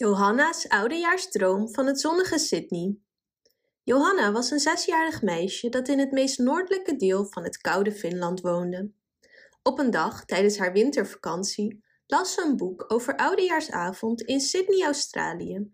[0.00, 2.96] Johanna's oudejaarsdroom van het zonnige Sydney.
[3.82, 8.40] Johanna was een zesjarig meisje dat in het meest noordelijke deel van het koude Finland
[8.40, 8.92] woonde.
[9.62, 15.70] Op een dag tijdens haar wintervakantie las ze een boek over oudejaarsavond in Sydney, Australië.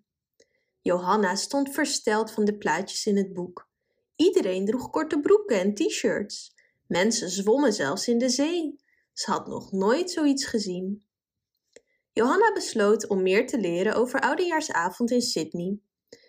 [0.81, 3.69] Johanna stond versteld van de plaatjes in het boek.
[4.17, 6.55] Iedereen droeg korte broeken en t-shirts.
[6.87, 8.81] Mensen zwommen zelfs in de zee.
[9.13, 11.05] Ze had nog nooit zoiets gezien.
[12.17, 15.79] Johanna besloot om meer te leren over Oudejaarsavond in Sydney.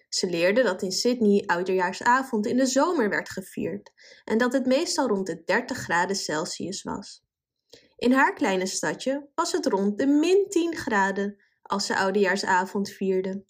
[0.10, 3.92] Ze leerde dat in Sydney Oudejaarsavond in de zomer werd gevierd
[4.26, 7.24] en dat het meestal rond de 30 graden Celsius was.
[7.98, 13.44] In haar kleine stadje was het rond de min 10 graden als ze Oudejaarsavond vierde.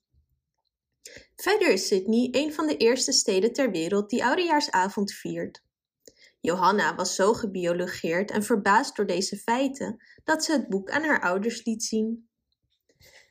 [1.36, 5.64] Verder is Sydney een van de eerste steden ter wereld die Oudejaarsavond viert.
[6.42, 11.22] Johanna was zo gebiologeerd en verbaasd door deze feiten dat ze het boek aan haar
[11.22, 12.27] ouders liet zien.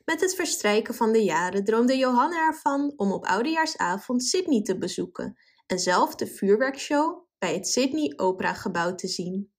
[0.07, 5.37] Met het verstrijken van de jaren droomde Johanna ervan om op oudejaarsavond Sydney te bezoeken
[5.65, 9.51] en zelf de vuurwerkshow bij het Sydney Opera Gebouw te zien.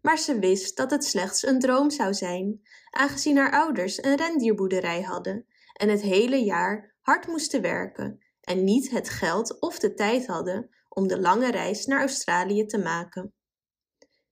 [0.00, 5.02] Maar ze wist dat het slechts een droom zou zijn, aangezien haar ouders een rendierboerderij
[5.02, 10.26] hadden en het hele jaar hard moesten werken en niet het geld of de tijd
[10.26, 13.34] hadden om de lange reis naar Australië te maken.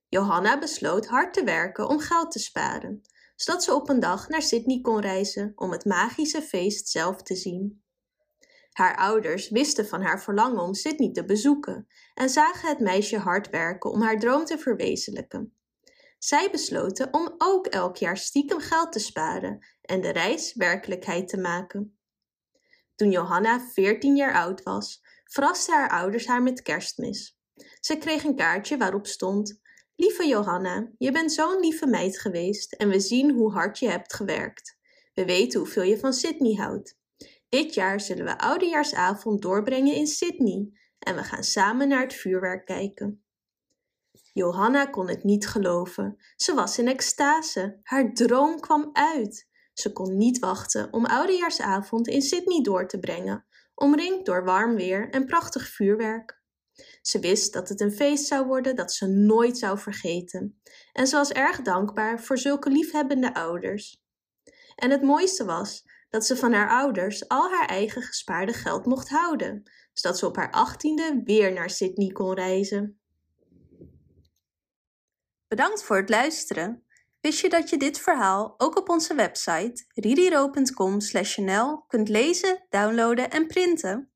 [0.08, 3.02] Johanna besloot hard te werken om geld te sparen,
[3.42, 7.34] zodat ze op een dag naar Sydney kon reizen om het magische feest zelf te
[7.34, 7.82] zien.
[8.70, 13.50] Haar ouders wisten van haar verlangen om Sydney te bezoeken en zagen het meisje hard
[13.50, 15.56] werken om haar droom te verwezenlijken.
[16.18, 21.38] Zij besloten om ook elk jaar stiekem geld te sparen en de reis werkelijkheid te
[21.38, 21.98] maken.
[22.94, 27.38] Toen Johanna 14 jaar oud was, verrasten haar ouders haar met kerstmis.
[27.80, 29.60] Ze kreeg een kaartje waarop stond:
[29.96, 34.14] Lieve Johanna, je bent zo'n lieve meid geweest en we zien hoe hard je hebt
[34.14, 34.78] gewerkt.
[35.14, 36.98] We weten hoeveel je van Sydney houdt.
[37.48, 42.66] Dit jaar zullen we oudejaarsavond doorbrengen in Sydney en we gaan samen naar het vuurwerk
[42.66, 43.24] kijken.
[44.32, 46.16] Johanna kon het niet geloven.
[46.36, 47.78] Ze was in extase.
[47.82, 49.48] Haar droom kwam uit.
[49.72, 55.10] Ze kon niet wachten om oudejaarsavond in Sydney door te brengen, omringd door warm weer
[55.10, 56.41] en prachtig vuurwerk.
[57.00, 60.60] Ze wist dat het een feest zou worden dat ze nooit zou vergeten.
[60.92, 64.02] En ze was erg dankbaar voor zulke liefhebbende ouders.
[64.76, 69.08] En het mooiste was dat ze van haar ouders al haar eigen gespaarde geld mocht
[69.08, 69.62] houden,
[69.92, 73.00] zodat ze op haar achttiende weer naar Sydney kon reizen.
[75.48, 76.84] Bedankt voor het luisteren.
[77.20, 83.46] Wist je dat je dit verhaal ook op onze website ririro.com/nl kunt lezen, downloaden en
[83.46, 84.11] printen?